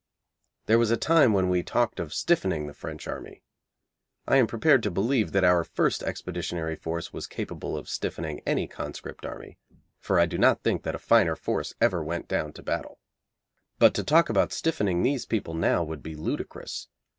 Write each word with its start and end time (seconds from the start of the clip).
There 0.65 0.79
was 0.79 0.89
a 0.89 0.97
time 0.97 1.31
when 1.31 1.47
we 1.47 1.61
talked 1.61 1.99
of 1.99 2.11
stiffening 2.11 2.65
the 2.65 2.73
French 2.73 3.07
army. 3.07 3.43
I 4.27 4.37
am 4.37 4.47
prepared 4.47 4.81
to 4.81 4.89
believe 4.89 5.31
that 5.31 5.43
our 5.43 5.63
first 5.63 6.01
expeditionary 6.01 6.75
force 6.75 7.13
was 7.13 7.27
capable 7.27 7.77
of 7.77 7.87
stiffening 7.87 8.41
any 8.43 8.67
conscript 8.67 9.27
army, 9.27 9.59
for 9.99 10.19
I 10.19 10.25
do 10.25 10.39
not 10.39 10.63
think 10.63 10.81
that 10.85 10.95
a 10.95 10.97
finer 10.97 11.35
force 11.35 11.75
ever 11.79 12.03
went 12.03 12.27
down 12.27 12.51
to 12.53 12.63
battle. 12.63 12.97
But 13.77 13.93
to 13.93 14.03
talk 14.03 14.27
about 14.27 14.51
stiffening 14.51 15.03
these 15.03 15.27
people 15.27 15.53
now 15.53 15.83
would 15.83 16.01
be 16.01 16.15
ludicrous. 16.15 16.87